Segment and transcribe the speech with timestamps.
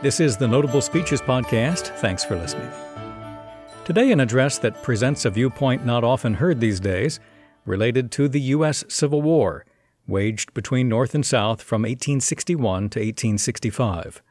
[0.00, 1.88] This is the Notable Speeches Podcast.
[1.96, 2.70] Thanks for listening.
[3.84, 7.18] Today, an address that presents a viewpoint not often heard these days
[7.66, 8.84] related to the U.S.
[8.88, 9.66] Civil War,
[10.06, 14.22] waged between North and South from 1861 to 1865.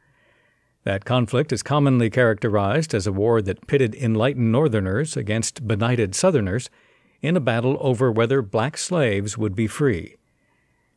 [0.84, 6.70] That conflict is commonly characterized as a war that pitted enlightened Northerners against benighted Southerners
[7.20, 10.16] in a battle over whether black slaves would be free.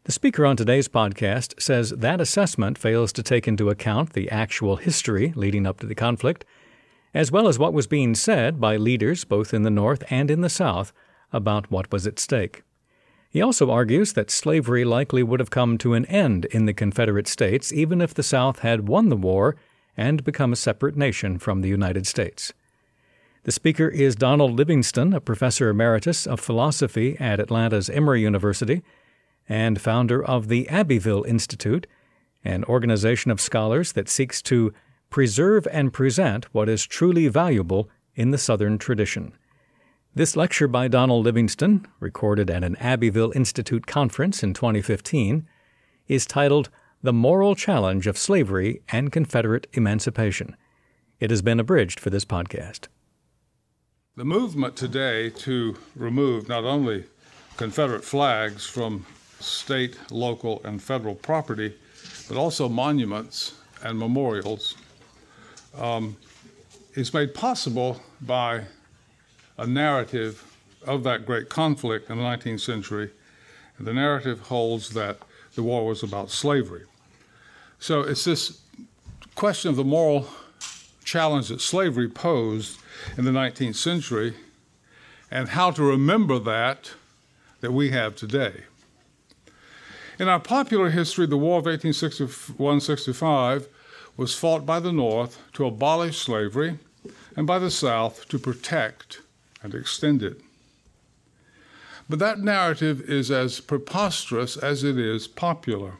[0.03, 4.77] The speaker on today's podcast says that assessment fails to take into account the actual
[4.77, 6.43] history leading up to the conflict,
[7.13, 10.41] as well as what was being said by leaders both in the North and in
[10.41, 10.91] the South
[11.31, 12.63] about what was at stake.
[13.29, 17.27] He also argues that slavery likely would have come to an end in the Confederate
[17.27, 19.55] States even if the South had won the war
[19.95, 22.53] and become a separate nation from the United States.
[23.43, 28.81] The speaker is Donald Livingston, a professor emeritus of philosophy at Atlanta's Emory University
[29.51, 31.85] and founder of the Abbeville Institute,
[32.41, 34.73] an organization of scholars that seeks to
[35.09, 39.33] preserve and present what is truly valuable in the Southern tradition.
[40.15, 45.45] This lecture by Donald Livingston, recorded at an Abbeville Institute conference in 2015,
[46.07, 46.69] is titled
[47.03, 50.55] The Moral Challenge of Slavery and Confederate Emancipation.
[51.19, 52.87] It has been abridged for this podcast.
[54.15, 57.03] The movement today to remove not only
[57.57, 59.05] Confederate flags from
[59.41, 61.73] state, local, and federal property,
[62.27, 63.53] but also monuments
[63.83, 64.75] and memorials,
[65.77, 66.15] um,
[66.95, 68.63] is made possible by
[69.57, 70.43] a narrative
[70.85, 73.09] of that great conflict in the 19th century.
[73.77, 75.19] And the narrative holds that
[75.55, 76.83] the war was about slavery.
[77.79, 78.61] So it's this
[79.35, 80.27] question of the moral
[81.03, 82.79] challenge that slavery posed
[83.17, 84.35] in the 19th century
[85.29, 86.91] and how to remember that
[87.61, 88.63] that we have today.
[90.21, 93.67] In our popular history, the War of 1861 65
[94.15, 96.77] was fought by the North to abolish slavery
[97.35, 99.21] and by the South to protect
[99.63, 100.39] and extend it.
[102.07, 105.93] But that narrative is as preposterous as it is popular.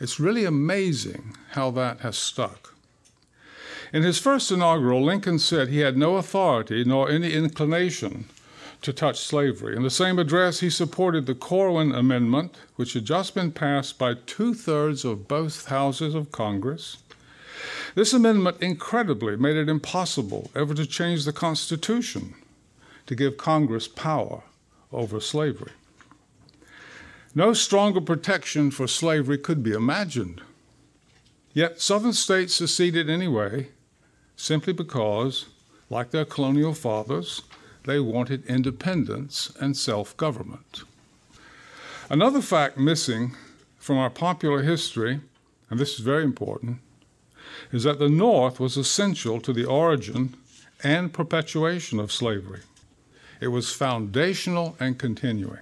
[0.00, 2.72] It's really amazing how that has stuck.
[3.92, 8.30] In his first inaugural, Lincoln said he had no authority nor any inclination
[8.82, 9.76] to touch slavery.
[9.76, 14.14] In the same address, he supported the Corwin Amendment, which had just been passed by
[14.26, 16.98] two thirds of both houses of Congress.
[17.94, 22.34] This amendment incredibly made it impossible ever to change the Constitution
[23.06, 24.42] to give Congress power
[24.92, 25.72] over slavery.
[27.34, 30.42] No stronger protection for slavery could be imagined.
[31.54, 33.68] Yet Southern states seceded anyway,
[34.36, 35.46] simply because,
[35.88, 37.42] like their colonial fathers,
[37.84, 40.84] they wanted independence and self government.
[42.08, 43.34] Another fact missing
[43.78, 45.20] from our popular history,
[45.70, 46.78] and this is very important,
[47.72, 50.34] is that the North was essential to the origin
[50.84, 52.60] and perpetuation of slavery.
[53.40, 55.60] It was foundational and continuing.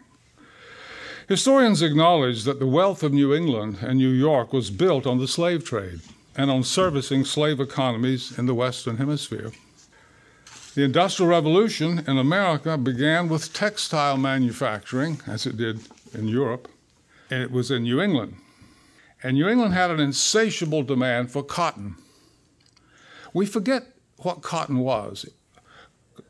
[1.29, 5.29] Historians acknowledge that the wealth of New England and New York was built on the
[5.29, 6.01] slave trade
[6.37, 9.53] and on servicing slave economies in the Western Hemisphere.
[10.73, 15.81] The Industrial Revolution in America began with textile manufacturing, as it did
[16.15, 16.69] in Europe,
[17.29, 18.37] and it was in New England.
[19.21, 21.97] And New England had an insatiable demand for cotton.
[23.35, 23.83] We forget
[24.19, 25.27] what cotton was.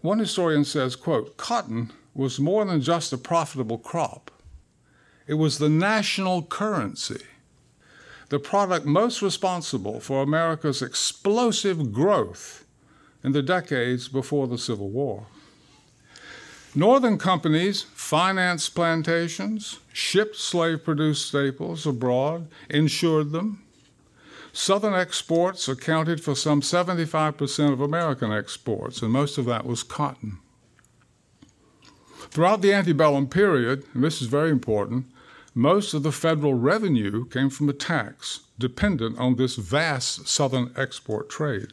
[0.00, 4.30] One historian says, quote, cotton was more than just a profitable crop.
[5.26, 7.24] It was the national currency,
[8.30, 12.64] the product most responsible for America's explosive growth
[13.22, 15.26] in the decades before the Civil War.
[16.75, 23.64] Northern companies financed plantations, shipped slave produced staples abroad, insured them.
[24.53, 30.38] Southern exports accounted for some 75% of American exports, and most of that was cotton.
[32.30, 35.06] Throughout the antebellum period, and this is very important,
[35.54, 41.28] most of the federal revenue came from a tax dependent on this vast Southern export
[41.28, 41.72] trade.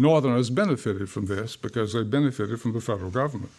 [0.00, 3.52] Northerners benefited from this because they benefited from the federal government.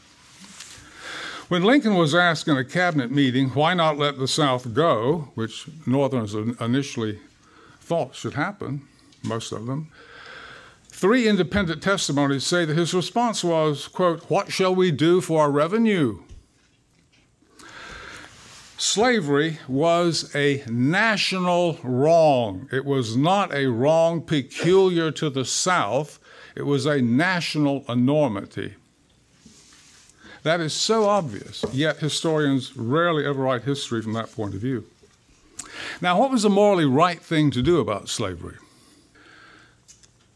[1.50, 5.68] When Lincoln was asked in a cabinet meeting why not let the South go, which
[5.86, 7.20] Northerners initially
[7.82, 8.88] thought should happen,
[9.22, 9.92] most of them,
[10.88, 15.52] three independent testimonies say that his response was, quote, What shall we do for our
[15.52, 16.22] revenue?
[18.78, 22.70] Slavery was a national wrong.
[22.72, 26.18] It was not a wrong peculiar to the South.
[26.56, 28.75] It was a national enormity.
[30.44, 34.86] That is so obvious, yet historians rarely ever write history from that point of view.
[36.01, 38.57] Now, what was the morally right thing to do about slavery?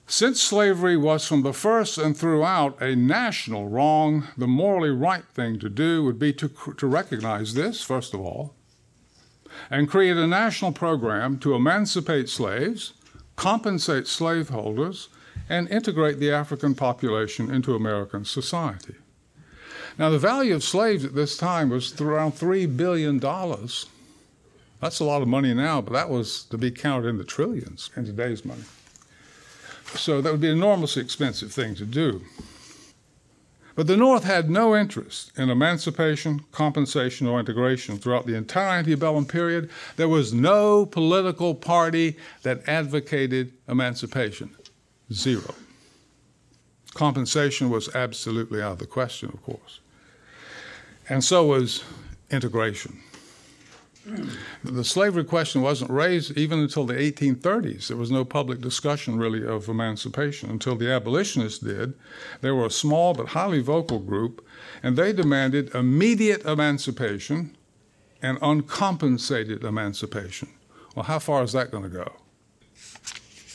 [0.07, 5.57] Since slavery was from the first and throughout a national wrong, the morally right thing
[5.59, 8.53] to do would be to, to recognize this, first of all,
[9.71, 12.93] and create a national program to emancipate slaves,
[13.35, 15.09] compensate slaveholders,
[15.49, 18.95] and integrate the African population into American society.
[19.97, 23.19] Now, the value of slaves at this time was around $3 billion.
[23.19, 27.89] That's a lot of money now, but that was to be counted in the trillions
[27.95, 28.63] in today's money.
[29.93, 32.21] So that would be an enormously expensive thing to do.
[33.75, 39.25] But the North had no interest in emancipation, compensation, or integration throughout the entire antebellum
[39.25, 39.69] period.
[39.97, 44.55] There was no political party that advocated emancipation.
[45.13, 45.53] Zero.
[46.93, 49.79] Compensation was absolutely out of the question, of course.
[51.09, 51.83] And so was
[52.31, 52.99] integration.
[54.63, 57.87] The slavery question wasn't raised even until the 1830s.
[57.87, 61.95] There was no public discussion really of emancipation until the abolitionists did.
[62.41, 64.45] They were a small but highly vocal group,
[64.83, 67.57] and they demanded immediate emancipation
[68.21, 70.49] and uncompensated emancipation.
[70.95, 72.13] Well, how far is that going to go?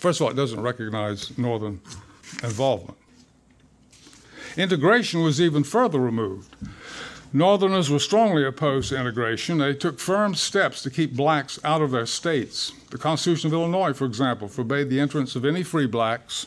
[0.00, 1.78] First of all, it doesn't recognize Northern
[2.42, 2.96] involvement.
[4.56, 6.56] Integration was even further removed.
[7.34, 9.58] Northerners were strongly opposed to integration.
[9.58, 12.72] They took firm steps to keep blacks out of their states.
[12.88, 16.46] The Constitution of Illinois, for example, forbade the entrance of any free blacks.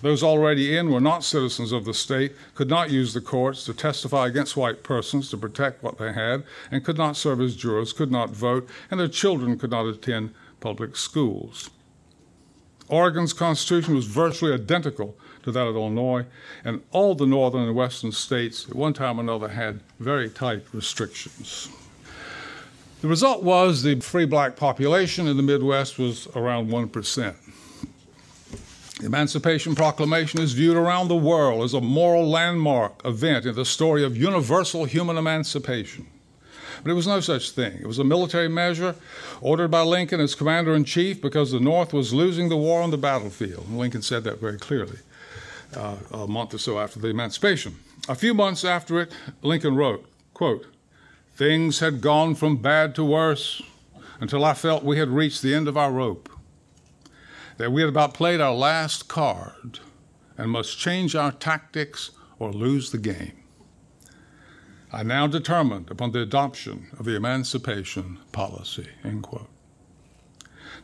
[0.00, 3.74] Those already in were not citizens of the state, could not use the courts to
[3.74, 6.42] testify against white persons to protect what they had,
[6.72, 10.34] and could not serve as jurors, could not vote, and their children could not attend
[10.58, 11.70] public schools.
[12.88, 16.24] Oregon's constitution was virtually identical to that of Illinois,
[16.64, 20.64] and all the northern and western states at one time or another had very tight
[20.72, 21.68] restrictions.
[23.00, 27.34] The result was the free black population in the Midwest was around 1%.
[29.00, 33.64] The Emancipation Proclamation is viewed around the world as a moral landmark event in the
[33.64, 36.06] story of universal human emancipation.
[36.82, 37.78] But it was no such thing.
[37.80, 38.94] It was a military measure
[39.40, 42.90] ordered by Lincoln as commander in chief because the North was losing the war on
[42.90, 43.66] the battlefield.
[43.68, 44.98] And Lincoln said that very clearly
[45.76, 47.76] uh, a month or so after the emancipation.
[48.08, 49.12] A few months after it,
[49.42, 50.66] Lincoln wrote, quote,
[51.34, 53.62] Things had gone from bad to worse
[54.20, 56.28] until I felt we had reached the end of our rope,
[57.56, 59.80] that we had about played our last card
[60.36, 63.41] and must change our tactics or lose the game.
[64.94, 68.88] I now determined upon the adoption of the emancipation policy.
[69.02, 69.48] End quote.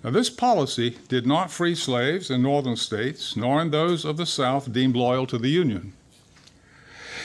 [0.02, 4.24] Now, this policy did not free slaves in northern states, nor in those of the
[4.24, 5.92] South deemed loyal to the Union.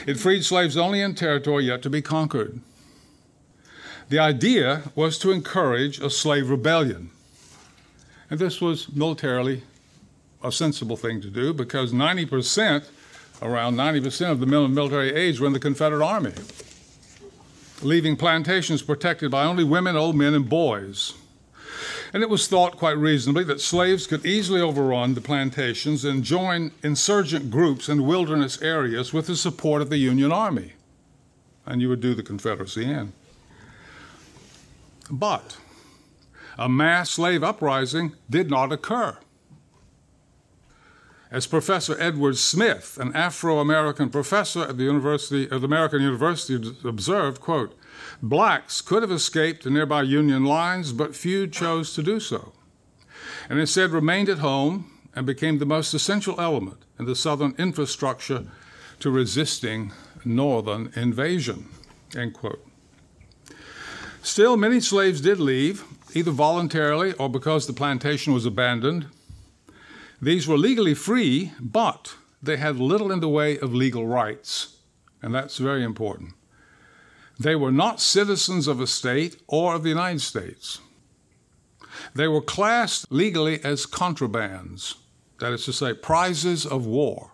[0.06, 2.60] It freed slaves only in territory yet to be conquered.
[4.10, 7.12] The idea was to encourage a slave rebellion.
[8.30, 9.64] And this was militarily
[10.44, 12.86] a sensible thing to do because 90%,
[13.42, 16.34] around 90% of the men of military age were in the Confederate Army,
[17.82, 21.14] leaving plantations protected by only women, old men, and boys
[22.14, 26.72] and it was thought quite reasonably that slaves could easily overrun the plantations and join
[26.84, 30.74] insurgent groups in wilderness areas with the support of the Union Army.
[31.66, 33.14] And you would do the Confederacy in.
[35.10, 35.58] But
[36.58, 39.18] a mass slave uprising did not occur.
[41.34, 47.76] As Professor Edward Smith, an Afro-American professor at the University the American University, observed, quote,
[48.22, 52.54] Blacks could have escaped to nearby Union lines, but few chose to do so,
[53.50, 58.46] and instead remained at home and became the most essential element in the Southern infrastructure
[59.00, 59.92] to resisting
[60.24, 61.66] Northern invasion.
[62.16, 62.64] End quote.
[64.22, 69.08] Still, many slaves did leave, either voluntarily or because the plantation was abandoned.
[70.24, 74.78] These were legally free, but they had little in the way of legal rights,
[75.22, 76.32] and that's very important.
[77.38, 80.80] They were not citizens of a state or of the United States.
[82.16, 84.96] They were classed legally as contrabands,
[85.42, 87.34] that is to say, prizes of war,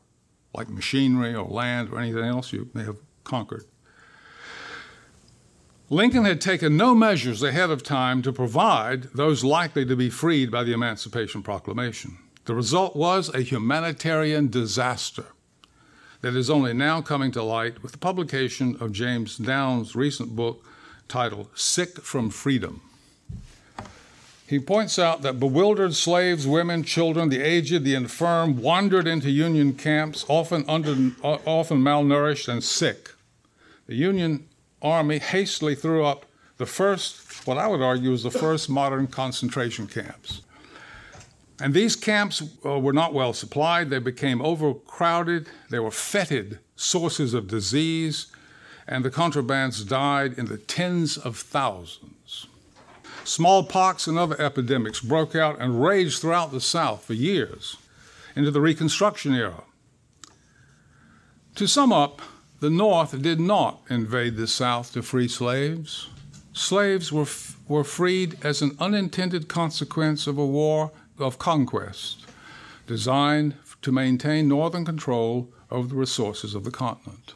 [0.56, 3.66] like machinery or land or anything else you may have conquered.
[5.92, 10.50] Lincoln had taken no measures ahead of time to provide those likely to be freed
[10.50, 12.18] by the Emancipation Proclamation.
[12.50, 15.26] The result was a humanitarian disaster
[16.22, 20.66] that is only now coming to light with the publication of James Downs' recent book
[21.08, 22.82] titled Sick from Freedom.
[24.48, 29.74] He points out that bewildered slaves, women, children, the aged, the infirm wandered into Union
[29.76, 33.12] camps, often, under, often malnourished and sick.
[33.86, 34.48] The Union
[34.82, 36.26] Army hastily threw up
[36.58, 40.42] the first, what I would argue is the first modern concentration camps.
[41.62, 43.90] And these camps uh, were not well supplied.
[43.90, 45.48] They became overcrowded.
[45.70, 48.28] They were fetid sources of disease,
[48.88, 52.48] and the contrabands died in the tens of thousands.
[53.26, 57.78] Smallpox and other epidemics broke out and raged throughout the South for years
[58.36, 59.64] into the Reconstruction era.
[61.56, 62.22] To sum up,
[62.62, 66.10] the North did not invade the South to free slaves.
[66.54, 72.26] Slaves were, f- were freed as an unintended consequence of a war of conquest
[72.88, 77.36] designed to maintain Northern control over the resources of the continent.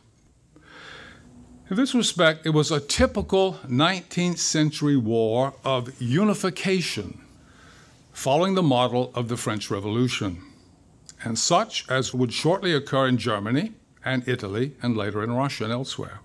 [1.69, 7.21] In this respect, it was a typical 19th century war of unification,
[8.11, 10.41] following the model of the French Revolution,
[11.23, 13.71] and such as would shortly occur in Germany
[14.03, 16.19] and Italy and later in Russia and elsewhere.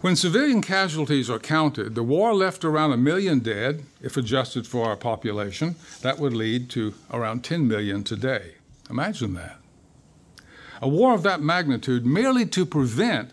[0.00, 4.86] When civilian casualties are counted, the war left around a million dead, if adjusted for
[4.86, 5.76] our population.
[6.00, 8.54] That would lead to around 10 million today.
[8.88, 9.58] Imagine that.
[10.80, 13.32] A war of that magnitude merely to prevent,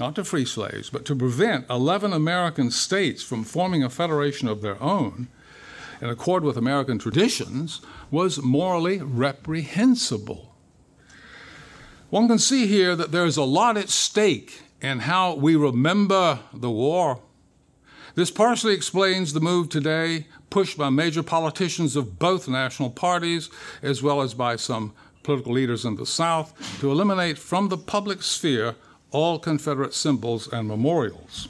[0.00, 4.62] not to free slaves, but to prevent 11 American states from forming a federation of
[4.62, 5.28] their own
[6.00, 10.56] in accord with American traditions was morally reprehensible.
[12.08, 16.40] One can see here that there is a lot at stake in how we remember
[16.52, 17.20] the war.
[18.14, 23.50] This partially explains the move today, pushed by major politicians of both national parties,
[23.82, 28.22] as well as by some political leaders in the South, to eliminate from the public
[28.22, 28.74] sphere
[29.10, 31.48] all Confederate symbols and memorials.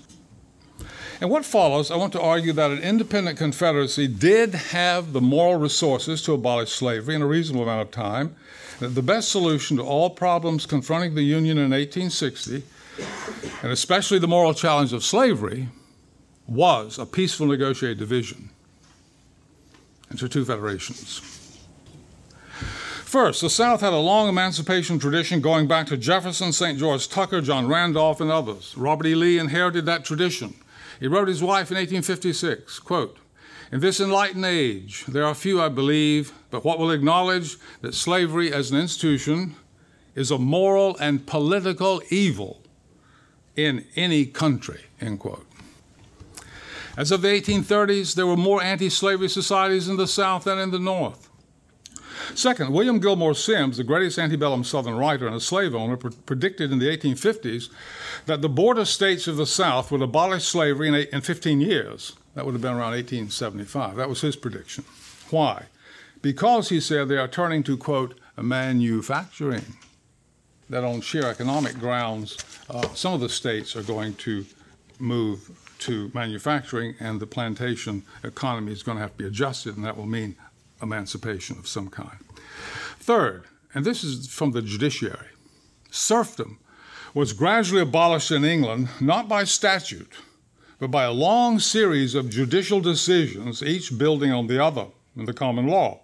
[1.21, 5.61] In what follows, I want to argue that an independent Confederacy did have the moral
[5.61, 8.35] resources to abolish slavery in a reasonable amount of time,
[8.81, 12.63] the best solution to all problems confronting the Union in 1860,
[13.63, 15.69] and especially the moral challenge of slavery,
[16.47, 18.51] was a peaceful negotiated division
[20.11, 21.21] into two federations.
[23.05, 26.79] First, the South had a long emancipation tradition going back to Jefferson, St.
[26.79, 28.77] George Tucker, John Randolph, and others.
[28.77, 29.15] Robert E.
[29.15, 30.55] Lee inherited that tradition.
[31.01, 33.19] He wrote his wife in 1856, quote,
[33.73, 38.53] in this enlightened age, there are few, I believe, but what will acknowledge that slavery
[38.53, 39.55] as an institution
[40.17, 42.60] is a moral and political evil
[43.57, 45.47] in any country, end quote.
[46.97, 50.71] As of the 1830s, there were more anti slavery societies in the South than in
[50.71, 51.31] the North.
[52.35, 56.71] Second, William Gilmore Simms, the greatest antebellum Southern writer and a slave owner, pre- predicted
[56.71, 57.71] in the 1850s
[58.27, 62.17] that the border states of the South would abolish slavery in, eight, in 15 years.
[62.35, 63.97] That would have been around 1875.
[63.97, 64.85] That was his prediction.
[65.31, 65.67] Why?
[66.23, 69.77] Because, he said, they are turning to, quote, manufacturing.
[70.71, 72.39] That on sheer economic grounds,
[72.71, 74.47] uh, some of the states are going to
[75.01, 75.51] move
[75.81, 79.97] to manufacturing, and the plantation economy is going to have to be adjusted, and that
[79.97, 80.37] will mean
[80.81, 82.19] emancipation of some kind.
[83.01, 85.31] Third, and this is from the judiciary,
[85.91, 86.61] serfdom
[87.15, 90.19] was gradually abolished in England not by statute,
[90.79, 94.87] but by a long series of judicial decisions, each building on the other
[95.17, 96.01] in the common law.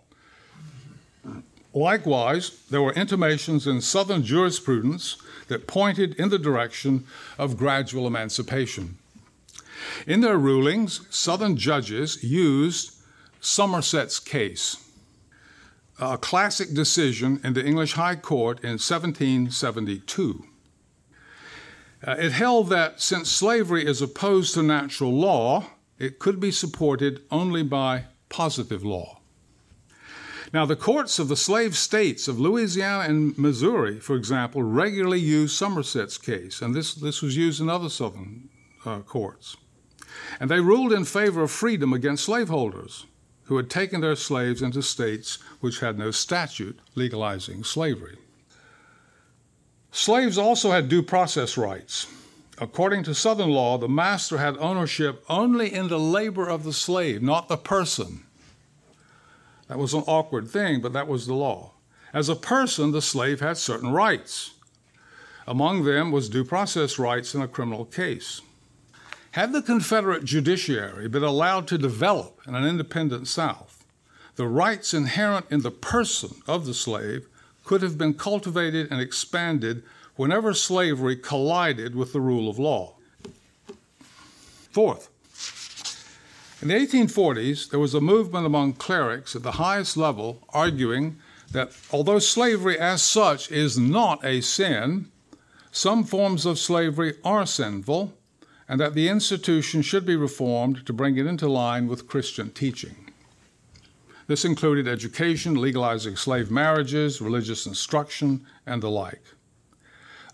[1.76, 5.18] Likewise, there were intimations in Southern jurisprudence
[5.48, 7.04] that pointed in the direction
[7.36, 8.96] of gradual emancipation.
[10.06, 12.94] In their rulings, Southern judges used
[13.42, 14.88] Somerset's case,
[16.00, 20.46] a classic decision in the English High Court in 1772.
[22.06, 25.66] Uh, it held that since slavery is opposed to natural law,
[25.98, 29.20] it could be supported only by positive law.
[30.52, 35.56] Now, the courts of the slave states of Louisiana and Missouri, for example, regularly used
[35.56, 38.48] Somerset's case, and this, this was used in other Southern
[38.84, 39.56] uh, courts.
[40.40, 43.06] And they ruled in favor of freedom against slaveholders
[43.44, 48.16] who had taken their slaves into states which had no statute legalizing slavery.
[49.92, 52.06] Slaves also had due process rights.
[52.58, 57.22] According to Southern law, the master had ownership only in the labor of the slave,
[57.22, 58.24] not the person.
[59.68, 61.72] That was an awkward thing, but that was the law.
[62.12, 64.54] As a person, the slave had certain rights.
[65.46, 68.40] Among them was due process rights in a criminal case.
[69.32, 73.84] Had the Confederate judiciary been allowed to develop in an independent South,
[74.36, 77.26] the rights inherent in the person of the slave
[77.64, 79.82] could have been cultivated and expanded
[80.14, 82.94] whenever slavery collided with the rule of law.
[84.70, 85.10] Fourth,
[86.62, 91.18] in the 1840s, there was a movement among clerics at the highest level arguing
[91.52, 95.10] that although slavery as such is not a sin,
[95.70, 98.14] some forms of slavery are sinful
[98.68, 103.12] and that the institution should be reformed to bring it into line with Christian teaching.
[104.26, 109.22] This included education, legalizing slave marriages, religious instruction, and the like.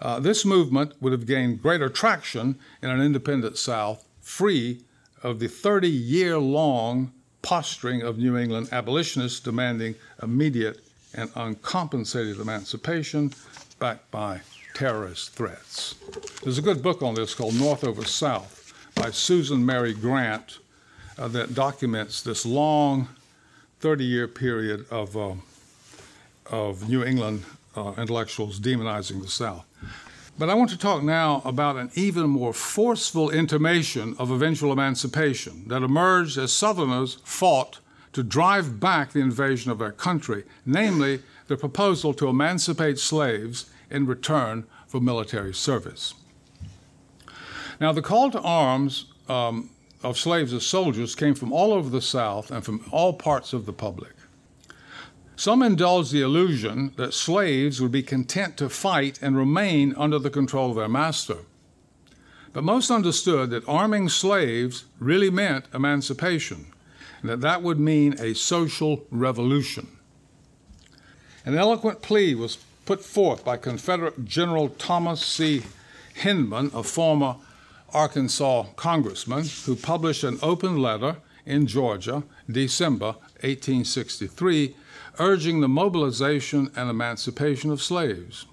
[0.00, 4.83] Uh, this movement would have gained greater traction in an independent South free
[5.23, 7.12] of the 30 year long
[7.43, 10.81] posturing of New England abolitionists demanding immediate
[11.14, 13.33] and uncompensated emancipation
[13.79, 14.41] backed by
[14.75, 15.95] terrorist threats.
[16.43, 20.59] There's a good book on this called North Over South by Susan Mary Grant
[21.19, 23.09] uh, that documents this long
[23.81, 25.35] 30 year period of, uh,
[26.47, 27.45] of New England
[27.76, 29.64] uh, intellectuals demonizing the South.
[30.42, 35.68] But I want to talk now about an even more forceful intimation of eventual emancipation
[35.68, 37.78] that emerged as Southerners fought
[38.12, 44.04] to drive back the invasion of their country, namely the proposal to emancipate slaves in
[44.04, 46.14] return for military service.
[47.80, 49.70] Now, the call to arms um,
[50.02, 53.64] of slaves as soldiers came from all over the South and from all parts of
[53.64, 54.11] the public.
[55.37, 60.31] Some indulged the illusion that slaves would be content to fight and remain under the
[60.31, 61.39] control of their master.
[62.53, 66.67] But most understood that arming slaves really meant emancipation,
[67.21, 69.89] and that that would mean a social revolution.
[71.47, 75.62] An eloquent plea was put forth by Confederate General Thomas C.
[76.15, 77.37] Hindman, a former
[77.95, 84.77] Arkansas congressman, who published an open letter in Georgia, December 1863,
[85.19, 88.47] urging the mobilization and emancipation of slaves.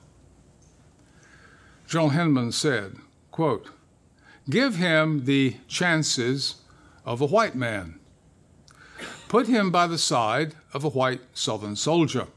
[1.88, 2.98] John Hindman said,
[3.32, 3.70] quote,
[4.50, 6.56] Give him the chances
[7.06, 8.00] of a white man.
[9.28, 12.28] Put him by the side of a white Southern soldier.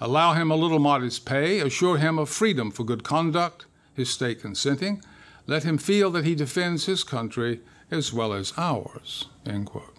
[0.00, 4.40] Allow him a little modest pay, assure him of freedom for good conduct, his state
[4.40, 5.02] consenting.
[5.46, 9.26] Let him feel that he defends his country as well as ours.
[9.44, 9.97] End quote.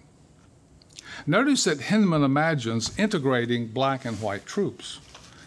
[1.27, 4.99] Notice that Hindman imagines integrating black and white troops,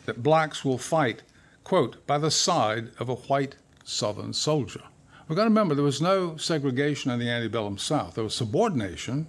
[0.06, 1.22] that blacks will fight,
[1.64, 4.82] quote, by the side of a white Southern soldier.
[5.28, 8.14] We've got to remember there was no segregation in the antebellum South.
[8.14, 9.26] There was subordination,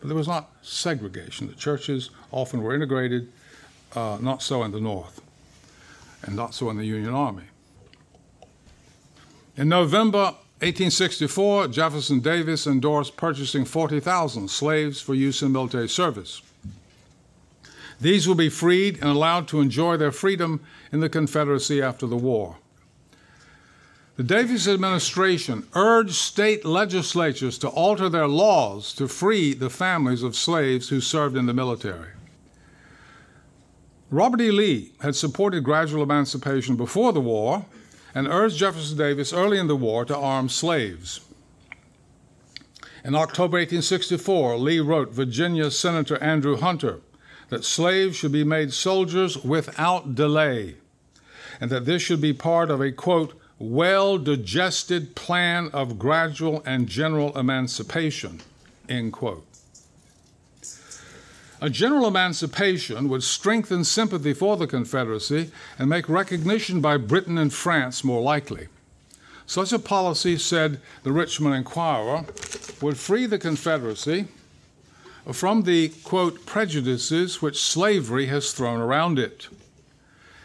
[0.00, 1.46] but there was not segregation.
[1.46, 3.30] The churches often were integrated,
[3.94, 5.20] uh, not so in the North,
[6.22, 7.44] and not so in the Union Army.
[9.56, 16.40] In November 1864, Jefferson Davis endorsed purchasing 40,000 slaves for use in military service.
[18.00, 20.60] These will be freed and allowed to enjoy their freedom
[20.92, 22.58] in the Confederacy after the war.
[24.14, 30.36] The Davis administration urged state legislatures to alter their laws to free the families of
[30.36, 32.10] slaves who served in the military.
[34.10, 34.52] Robert E.
[34.52, 37.66] Lee had supported gradual emancipation before the war
[38.14, 41.20] and urged Jefferson Davis early in the war to arm slaves.
[43.04, 47.00] In October 1864, Lee wrote Virginia Senator Andrew Hunter
[47.48, 50.76] that slaves should be made soldiers without delay,
[51.60, 56.88] and that this should be part of a, quote, well digested plan of gradual and
[56.88, 58.40] general emancipation,
[58.88, 59.51] end quote.
[61.62, 67.54] A general emancipation would strengthen sympathy for the Confederacy and make recognition by Britain and
[67.54, 68.66] France more likely.
[69.46, 72.24] Such a policy, said the Richmond Enquirer,
[72.80, 74.26] would free the Confederacy
[75.30, 79.46] from the, quote, prejudices which slavery has thrown around it,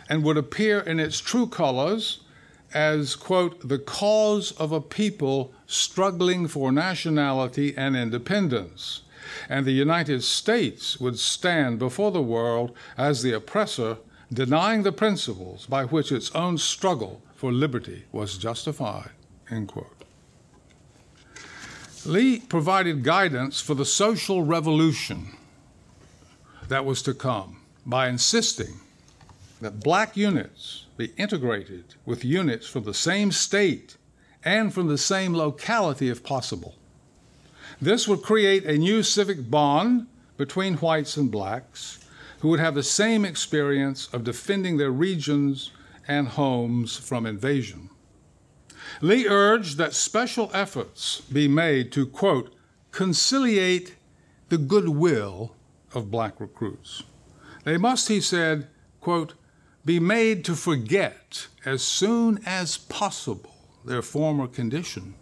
[0.07, 2.19] and would appear in its true colors
[2.75, 9.01] as, quote, the cause of a people struggling for nationality and independence
[9.49, 13.97] and the United States would stand before the world as the oppressor,
[14.31, 19.11] denying the principles by which its own struggle for liberty was justified.
[22.05, 25.35] Lee provided guidance for the social revolution
[26.67, 28.79] that was to come by insisting
[29.61, 33.97] that black units be integrated with units from the same state
[34.43, 36.75] and from the same locality if possible.
[37.81, 41.99] This would create a new civic bond between whites and blacks
[42.39, 45.71] who would have the same experience of defending their regions
[46.07, 47.89] and homes from invasion.
[49.01, 52.53] Lee urged that special efforts be made to, quote,
[52.91, 53.95] conciliate
[54.49, 55.55] the goodwill
[55.93, 57.03] of black recruits.
[57.63, 58.67] They must, he said,
[59.01, 59.33] quote,
[59.85, 65.15] be made to forget as soon as possible their former condition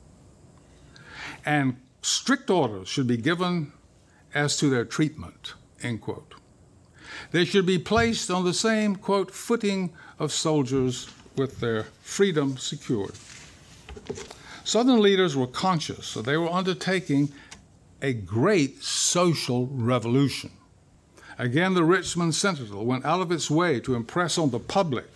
[1.46, 3.72] and strict orders should be given
[4.36, 6.36] as to their treatment, end quote.
[7.32, 13.14] They should be placed on the same, quote, footing of soldiers with their freedom secured.
[14.64, 17.32] Southern leaders were conscious that they were undertaking
[18.02, 20.52] a great social revolution.
[21.40, 25.10] Again, the Richmond Sentinel went out of its way to impress on the public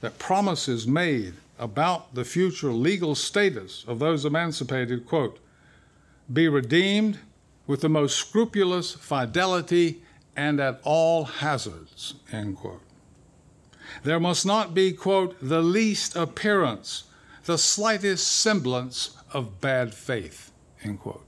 [0.00, 5.38] that promises made about the future legal status of those emancipated, quote,
[6.32, 7.18] be redeemed
[7.66, 10.02] with the most scrupulous fidelity
[10.36, 12.80] and at all hazards, end quote.
[14.02, 17.04] There must not be, quote, the least appearance,
[17.44, 20.50] the slightest semblance of bad faith,
[20.82, 21.24] end quote.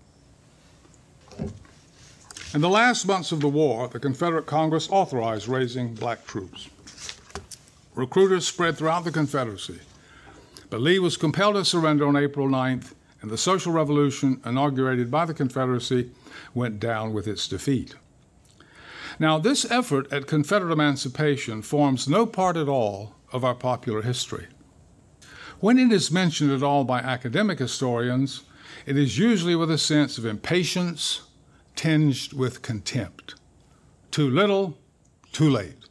[2.54, 6.68] In the last months of the war, the Confederate Congress authorized raising black troops.
[7.94, 9.80] Recruiters spread throughout the Confederacy,
[10.70, 12.92] but Lee was compelled to surrender on April 9th,
[13.24, 16.10] and the social revolution inaugurated by the Confederacy
[16.52, 17.94] went down with its defeat.
[19.18, 24.48] Now, this effort at Confederate emancipation forms no part at all of our popular history.
[25.58, 28.42] When it is mentioned at all by academic historians,
[28.84, 31.22] it is usually with a sense of impatience
[31.76, 33.36] tinged with contempt.
[34.10, 34.76] Too little,
[35.32, 35.88] too late.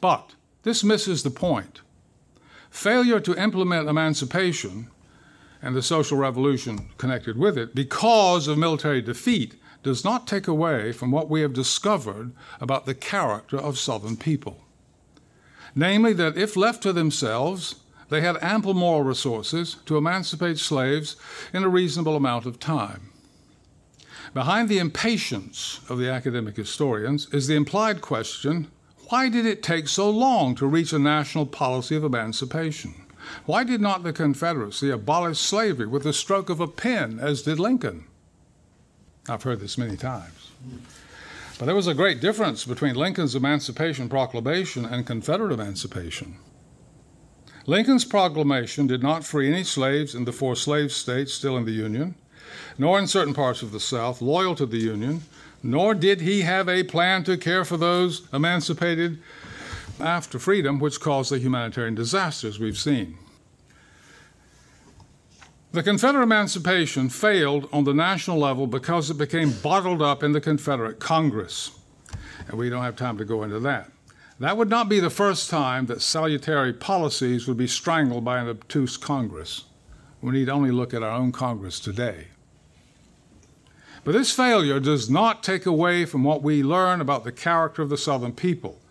[0.00, 0.34] But
[0.64, 1.80] this misses the point.
[2.70, 4.88] Failure to implement emancipation
[5.62, 10.92] and the social revolution connected with it because of military defeat does not take away
[10.92, 14.64] from what we have discovered about the character of Southern people.
[15.74, 17.76] Namely, that if left to themselves,
[18.10, 21.16] they had ample moral resources to emancipate slaves
[21.54, 23.10] in a reasonable amount of time.
[24.34, 28.68] Behind the impatience of the academic historians is the implied question
[29.08, 32.94] why did it take so long to reach a national policy of emancipation?
[33.46, 37.58] Why did not the Confederacy abolish slavery with the stroke of a pen, as did
[37.58, 38.04] Lincoln?
[39.28, 40.50] I've heard this many times.
[41.58, 46.36] But there was a great difference between Lincoln's Emancipation Proclamation and Confederate emancipation.
[47.66, 51.70] Lincoln's proclamation did not free any slaves in the four slave states still in the
[51.70, 52.16] Union,
[52.76, 55.22] nor in certain parts of the South loyal to the Union,
[55.62, 59.22] nor did he have a plan to care for those emancipated
[60.02, 63.16] after freedom, which caused the humanitarian disasters we've seen.
[65.72, 70.40] The Confederate emancipation failed on the national level because it became bottled up in the
[70.40, 71.70] Confederate Congress.
[72.46, 73.90] And we don't have time to go into that.
[74.38, 78.48] That would not be the first time that salutary policies would be strangled by an
[78.48, 79.64] obtuse Congress.
[80.20, 82.26] We need only look at our own Congress today.
[84.04, 87.88] But this failure does not take away from what we learn about the character of
[87.88, 88.81] the Southern people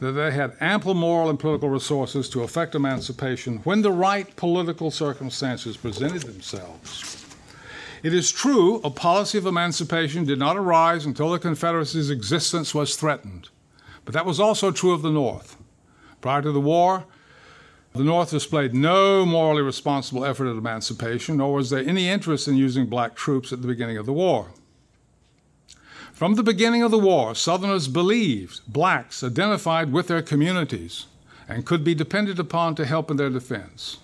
[0.00, 4.90] that they had ample moral and political resources to effect emancipation when the right political
[4.90, 7.24] circumstances presented themselves.
[8.02, 12.94] It is true a policy of emancipation did not arise until the Confederacy's existence was
[12.94, 13.48] threatened,
[14.04, 15.56] but that was also true of the North.
[16.20, 17.04] Prior to the war,
[17.94, 22.56] the North displayed no morally responsible effort at emancipation, nor was there any interest in
[22.56, 24.48] using black troops at the beginning of the war.
[26.18, 31.06] From the beginning of the war, Southerners believed blacks identified with their communities
[31.48, 33.98] and could be depended upon to help in their defense.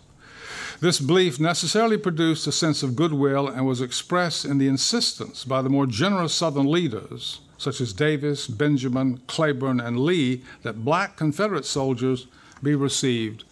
[0.78, 5.60] This belief necessarily produced a sense of goodwill and was expressed in the insistence by
[5.60, 11.66] the more generous Southern leaders, such as Davis, Benjamin, Cleburne, and Lee, that black Confederate
[11.66, 12.28] soldiers
[12.62, 13.42] be received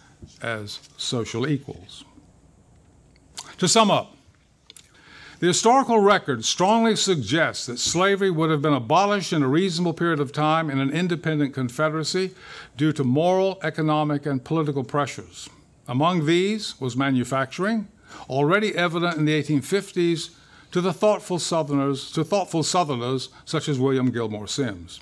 [0.41, 2.05] as social equals.
[3.57, 4.15] To sum up,
[5.43, 10.21] the historical record strongly suggests that slavery would have been abolished in a reasonable period
[10.21, 12.33] of time in an independent Confederacy
[12.77, 15.49] due to moral, economic, and political pressures.
[15.85, 17.89] Among these was manufacturing,
[18.29, 20.29] already evident in the 1850s
[20.71, 25.01] to the thoughtful Southerners, to thoughtful Southerners such as William Gilmore Simms.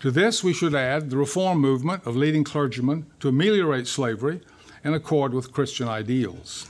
[0.00, 4.40] To this, we should add the reform movement of leading clergymen to ameliorate slavery
[4.82, 6.68] in accord with Christian ideals.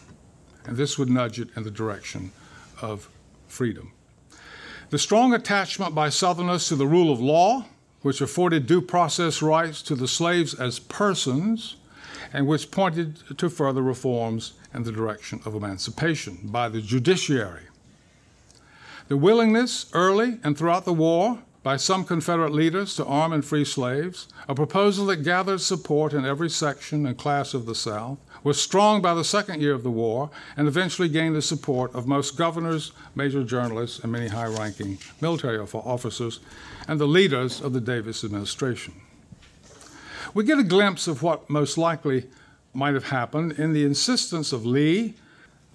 [0.67, 2.31] And this would nudge it in the direction
[2.81, 3.09] of
[3.47, 3.93] freedom.
[4.91, 7.67] The strong attachment by Southerners to the rule of law,
[8.03, 11.77] which afforded due process rights to the slaves as persons,
[12.33, 17.65] and which pointed to further reforms in the direction of emancipation by the judiciary.
[19.09, 23.65] The willingness, early and throughout the war, by some Confederate leaders to arm and free
[23.65, 28.61] slaves, a proposal that gathered support in every section and class of the South, was
[28.61, 32.37] strong by the second year of the war and eventually gained the support of most
[32.37, 36.41] governors, major journalists, and many high ranking military officers
[36.87, 38.95] and the leaders of the Davis administration.
[40.35, 42.27] We get a glimpse of what most likely
[42.75, 45.15] might have happened in the insistence of Lee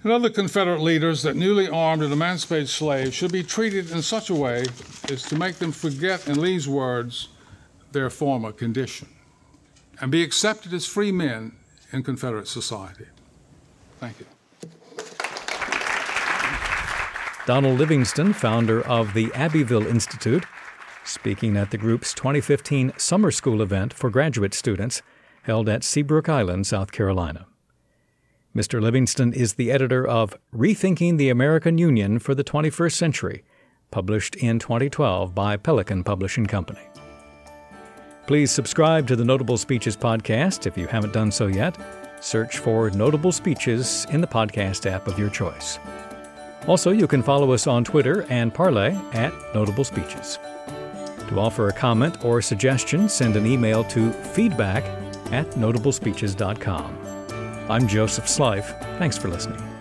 [0.02, 4.30] and other Confederate leaders that newly armed and emancipated slaves should be treated in such
[4.30, 4.64] a way
[5.10, 7.28] as to make them forget, in Lee's words,
[7.92, 9.08] their former condition
[10.00, 11.52] and be accepted as free men
[11.94, 13.06] in Confederate society.
[14.00, 14.26] Thank you.
[17.46, 20.44] Donald Livingston, founder of the Abbeville Institute,
[21.04, 25.02] speaking at the group's 2015 summer school event for graduate students
[25.42, 27.46] held at Seabrook Island, South Carolina.
[28.56, 28.80] Mr.
[28.80, 33.44] Livingston is the editor of Rethinking the American Union for the 21st Century,
[33.90, 36.80] published in 2012 by Pelican Publishing Company.
[38.26, 41.76] Please subscribe to the Notable Speeches podcast if you haven't done so yet.
[42.20, 45.78] Search for Notable Speeches in the podcast app of your choice.
[46.66, 50.38] Also, you can follow us on Twitter and Parler at Notable Speeches.
[51.28, 54.84] To offer a comment or suggestion, send an email to feedback
[55.30, 56.98] at notablespeeches.com.
[57.68, 58.78] I'm Joseph Slife.
[58.98, 59.73] Thanks for listening.